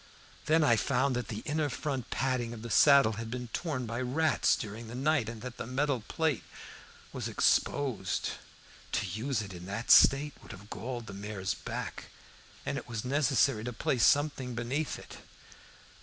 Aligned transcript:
Then 0.47 0.63
I 0.63 0.77
found 0.77 1.15
that 1.15 1.27
the 1.27 1.43
inner 1.45 1.69
front 1.69 2.09
padding 2.09 2.53
of 2.55 2.63
the 2.63 2.71
saddle 2.71 3.11
had 3.21 3.29
been 3.29 3.49
torn 3.49 3.85
by 3.85 4.01
rats 4.01 4.55
during 4.55 4.87
the 4.87 4.95
night, 4.95 5.29
and 5.29 5.43
that 5.43 5.57
the 5.57 5.67
metal 5.67 6.01
plate 6.07 6.43
was 7.13 7.27
exposed. 7.27 8.31
To 8.93 9.05
use 9.05 9.43
it 9.43 9.53
in 9.53 9.67
that 9.67 9.91
state 9.91 10.33
would 10.41 10.53
have 10.53 10.71
galled 10.71 11.05
the 11.05 11.13
mare's 11.13 11.53
back, 11.53 12.05
and 12.65 12.79
it 12.79 12.89
was 12.89 13.05
necessary 13.05 13.63
to 13.63 13.73
place 13.73 14.03
something 14.03 14.55
beneath 14.55 14.97
it. 14.97 15.17